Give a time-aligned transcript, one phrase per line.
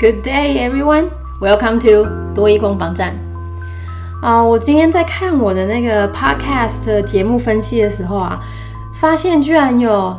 [0.00, 1.10] Good day, everyone.
[1.40, 3.18] Welcome to 多益攻防站。
[4.22, 8.38] 啊，我今天在看我的那个 podcast 节目分析的时候啊，
[8.92, 10.16] 发现居然有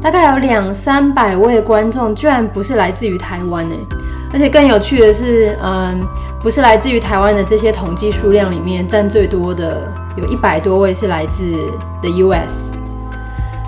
[0.00, 3.76] 大概有两三百位观众，居然不是来自于台湾呢。
[4.32, 6.04] 而且更有趣的是，嗯，
[6.42, 11.44] 不是来自于台湾的这些统计数量里面，占最多的有一百多位是来自
[12.00, 12.72] the US。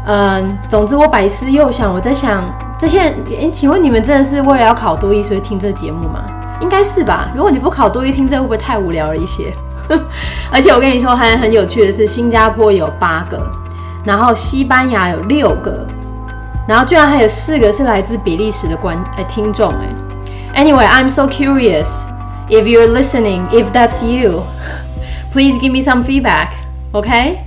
[0.07, 2.45] 嗯，总之我百思又想，我在想。
[2.77, 6.25] 这些人，哎，请问你们真的是为了要考多一所以听这节目吗？
[6.61, 7.31] 应该是吧。
[7.33, 9.53] 如果你不考多一听这会不会太无聊了一些？
[10.51, 13.41] 而且我跟你说，还很有趣的是，新加坡有八个，
[14.05, 15.87] 然后西班牙有六个，
[16.67, 20.65] 然后居然还有四个是来自比利时的观哎听众哎。
[20.65, 22.03] Anyway，I'm so curious
[22.49, 24.43] if you're listening, if that's you,
[25.33, 26.49] please give me some feedback,
[26.93, 27.39] okay?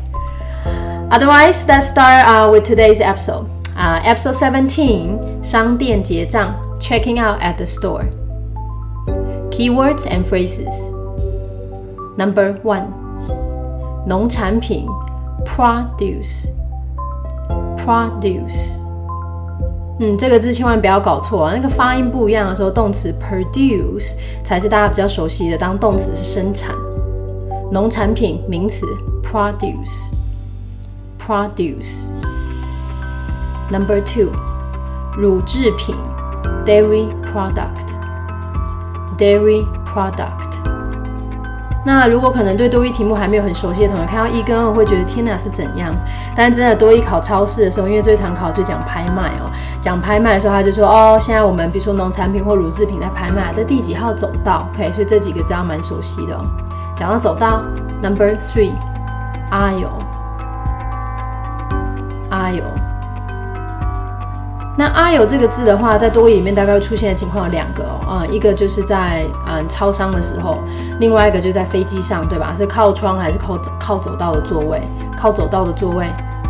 [1.11, 3.47] Otherwise, let's start uh, with today's episode.
[3.77, 8.05] Uh, episode 17商店结账 checking out at the store
[9.51, 10.91] keywords and phrases
[12.19, 12.89] number one
[14.07, 14.87] 农产品
[15.47, 16.51] produce
[17.79, 18.83] produce
[20.01, 21.53] 嗯，这个字千万不要搞错啊！
[21.55, 26.75] 那个发音不一样的时候，动词 produce 才是大家比较熟悉的，当动词是生产。
[27.71, 28.85] 农产品名词
[29.23, 30.17] produce
[31.28, 32.12] Produce
[33.70, 34.32] Number two，
[35.18, 35.94] 乳制品
[36.66, 40.48] ，dairy product，dairy product。
[41.86, 45.94] 那如果可能对多一题目还没有很熟悉的同学，看到一跟二会觉得天哪是怎样？
[46.36, 56.38] 但真的多一考超市的时候，因为最常考就讲拍卖哦，讲拍卖的时候他就说哦，现在我们比如说农产品或乳制品在拍卖，在第几号走道？OK，所以这几个字要蛮熟悉的。
[56.96, 57.64] 讲到走道
[58.02, 58.72] ，Number three，
[59.52, 59.90] 阿友
[62.48, 62.64] 阿友。
[64.78, 70.60] 那阿有这个字的话，在多语里面大概会出现的情况有两个哦，啊，一个就是在嗯超商的时候，
[71.00, 72.54] 另外一个就在飞机上，对吧？
[72.56, 74.82] 是靠窗还是靠靠走道的座位？
[75.18, 76.06] 靠走道的座位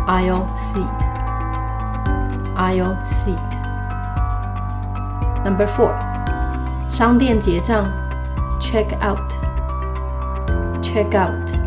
[0.06, 0.86] i'll seat
[2.56, 3.38] i'll seat。
[5.42, 5.94] Number four，
[6.90, 7.86] 商店结账
[8.60, 9.46] ，check out，check
[11.18, 11.57] out。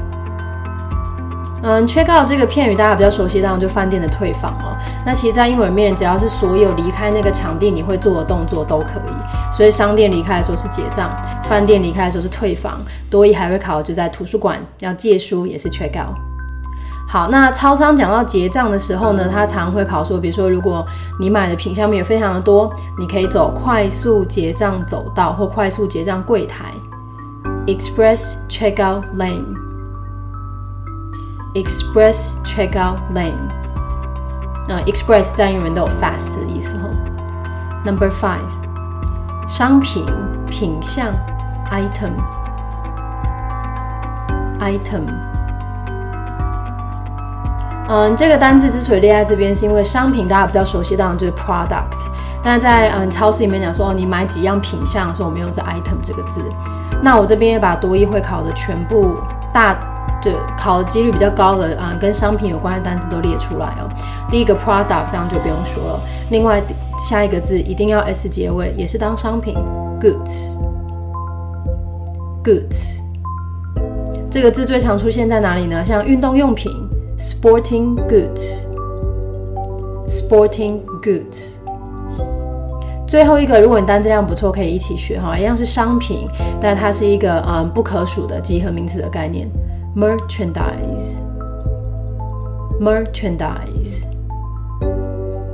[1.63, 4.75] 嗯，check out 这个片语大家比较熟悉，当然就饭店的退房了。
[5.05, 9.55] 那其实，在英文里面，只要是所有离开那个场地你会做的动作都可以。
[9.55, 12.81] 所以，商店离开的时候是结账，饭店离开的时候是退房。
[13.11, 16.15] 多一还会考，就在图书馆要借书也是 check out。
[17.07, 20.83] 好，那超商讲到结账的时候呢，它常会考说，比如说，如果
[21.19, 26.73] 你买的品项面非常的多，你可以走快速结账走道或快速结账柜台
[27.67, 29.60] ，express checkout lane。
[31.53, 33.35] Express checkout lane，
[34.69, 36.89] 那 express 在英文都有 fast 的意思哈。
[37.83, 38.39] Number five，
[39.49, 40.05] 商品
[40.47, 41.13] 品项
[41.69, 42.21] item，item。
[47.89, 51.97] 嗯，这个单字之所以列在这边，是因为商品大家比较熟悉，当然就是 product。
[52.41, 56.41] 但是在嗯超市里面讲说，哦，你买几样品项的时候，我们用是 item 这个字。
[57.03, 59.17] 那我这边也把多一会考的全部
[59.51, 59.77] 大。
[60.21, 63.89] 对，考的几率比较高的啊，跟商品有关的单词都列出来哦。
[64.29, 65.99] 第一个 product 当然就不用说了，
[66.29, 66.61] 另外
[66.97, 69.55] 下一个字一定要 s 结尾，也是当商品
[69.99, 70.59] goods，goods
[74.29, 75.83] 这个字最常出现在哪里呢？
[75.83, 76.71] 像运动用品
[77.17, 81.55] sporting goods，sporting goods。
[83.07, 86.29] 最后一个，如果你单词量不错，可以一起学哈，一样是商品，
[86.61, 89.49] 但它是一个嗯不可数的集合名词的概念。
[89.94, 91.20] merchandise
[92.80, 94.06] merchandise，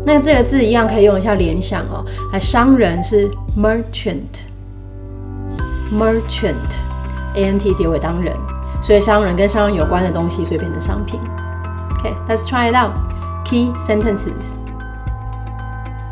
[0.04, 2.04] 那这个字一样可以用一下联想哦。
[2.32, 4.43] 来，商人是 merchant
[5.93, 6.54] merchant
[7.34, 8.34] a n t 结尾当人，
[8.82, 11.20] 所以商人跟商人有关的东西，所以变成商品。
[11.99, 12.96] Okay，let's try it out.
[13.44, 14.56] Key sentences.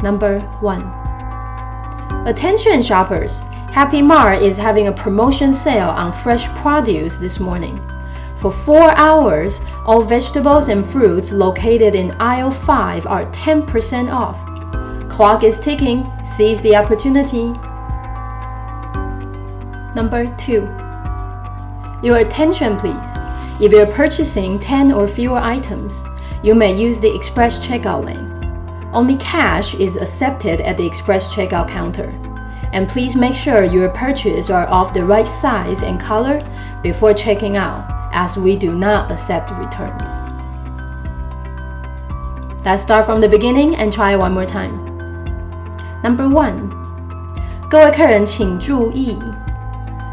[0.03, 0.83] Number one.
[2.27, 3.41] Attention shoppers.
[3.75, 7.79] Happy Mart is having a promotion sale on fresh produce this morning.
[8.46, 15.10] For four hours, all vegetables and fruits located in aisle 5 are 10% off.
[15.10, 17.46] Clock is ticking, seize the opportunity.
[19.96, 20.62] Number 2.
[22.06, 23.14] Your attention, please.
[23.60, 26.04] If you're purchasing 10 or fewer items,
[26.44, 28.30] you may use the express checkout lane.
[28.94, 32.10] Only cash is accepted at the express checkout counter.
[32.74, 36.48] And please make sure your purchases are of the right size and color
[36.84, 40.23] before checking out as we do not accept returns.
[42.65, 44.73] Let's start from the beginning and try one more time.
[46.03, 46.55] Number one,
[47.71, 49.19] 各位客人请注意，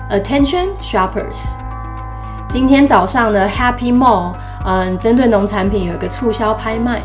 [0.10, 1.48] Attention shoppers！
[2.48, 4.34] 今天早上的 Happy Mall，
[4.66, 7.02] 嗯，针对农产品有一个促销拍卖，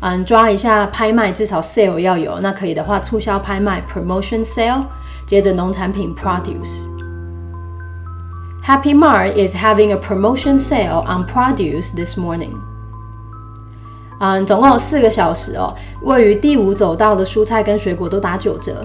[0.00, 4.84] 嗯，抓一下拍卖，至少 sale 要有，那可以的话，促销拍卖 promotion sale，
[5.26, 6.93] 接着农产品 produce。
[8.64, 12.54] Happy Mart is having a promotion sale on produce this morning.
[14.20, 15.74] 嗯，总共有四个小时哦。
[16.02, 18.84] 位于第五走道的蔬菜跟水果都打九折。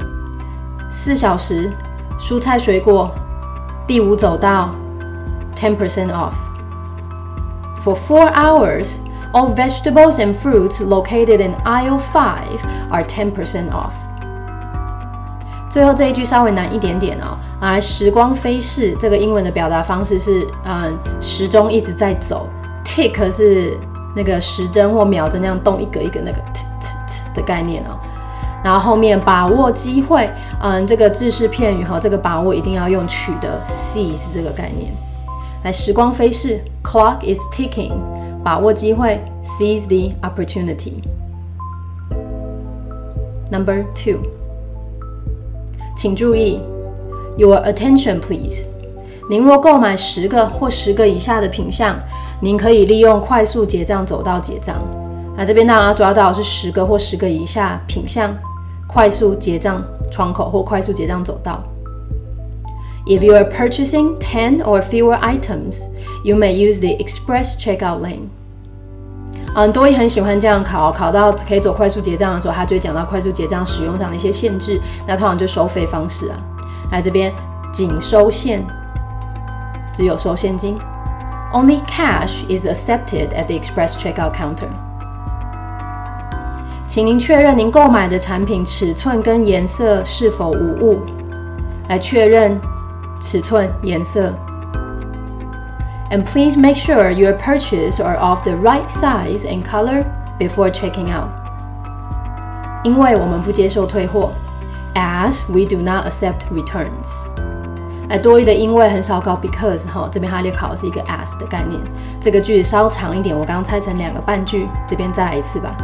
[0.90, 1.70] 四小时，
[2.18, 3.12] 蔬菜水果，
[3.86, 4.74] 第五走道，
[5.56, 6.34] ten percent off.
[7.84, 8.96] For four hours,
[9.34, 12.60] all vegetables and fruits located in aisle five
[12.90, 13.94] are ten percent off.
[15.71, 17.39] 最后这一句稍微难一点点哦。
[17.61, 22.49] 啊，时光飞逝，这个英文的表达方式是，嗯，时钟一直在走
[22.85, 23.79] ，tick 是。
[24.13, 27.95] 那个时针或秒针那样动一格一格那个 t t t 的概念哦，
[28.61, 30.29] 然后后面把握机会，
[30.61, 34.93] 嗯，这个字式片语哈，这个把握一定要用取得 seize 这个概念。
[35.63, 37.93] 来，时光飞逝，clock is ticking，
[38.43, 40.95] 把握机会，seize the opportunity。
[43.53, 44.19] Number two，
[46.01, 46.59] 请注意
[47.37, 48.71] ，your attention please。
[49.29, 51.95] 您若购买十个或十个以下的品项。
[52.41, 54.83] 您可以利用快速结账走道结账。
[55.37, 58.35] 那这边当然要抓到是十个或十个以下品项，
[58.89, 61.63] 快速结账窗口或快速结账走道。
[63.05, 65.83] If you are purchasing ten or fewer items,
[66.25, 68.31] you may use the express checkout lane.
[69.55, 74.81] 嗯，多一很喜欢这样考，考到可以走快速结账的时候，他就会讲到快速结账使用上的一些限制。
[75.07, 76.39] 那通常就收费方式啊，
[76.93, 77.33] 来这边
[77.73, 78.65] 仅收现，
[79.93, 80.79] 只有收现金。
[81.53, 84.69] Only cash is accepted at the express checkout counter.
[86.87, 91.01] 请您确认您购买的产品尺寸跟颜色是否无误。
[91.89, 92.57] 来确认
[93.21, 94.33] 尺寸、颜色。
[96.11, 100.05] And please make sure your purchase are of the right size and color
[100.41, 101.31] before checking out.
[102.83, 104.33] 因为我们不接受退货
[104.95, 107.29] ，as we do not accept returns.
[108.09, 111.81] 哎，多余的因为很少搞 because 哈，这边哈列考是一个 as 的概念。
[112.21, 115.77] 这个句子稍长一点，我刚刚拆成两个半句，这边再来一次吧。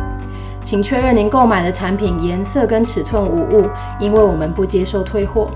[0.61, 3.71] 请确认您购买的产品颜色跟尺寸无误，
[4.01, 5.49] 因为我们不接受退货。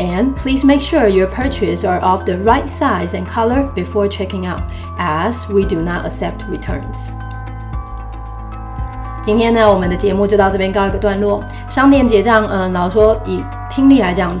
[0.00, 4.46] And please make sure your purchase are of the right size and color before checking
[4.46, 4.62] out,
[4.98, 7.12] as we do not accept returns.
[9.20, 11.44] 今天呢，我们的节目就到这边告一个段落。
[11.68, 14.34] 商店结账，嗯，老说以听力来讲。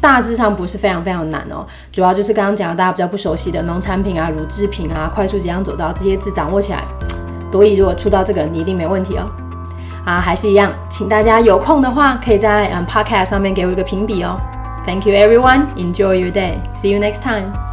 [0.00, 6.82] 大致上不是非常非常难哦，主要就是刚刚讲的大家比较不熟悉的农产品啊、乳制品啊、快速结账走到这些字掌握起来，
[7.52, 9.30] 所以如果出到这个，你一定没问题哦。
[10.04, 14.36] 啊，还是一样，请大家有空的话，可以在嗯 Podcast 上面给我一个评比哦。
[14.84, 17.71] Thank you everyone, enjoy your day, see you next time.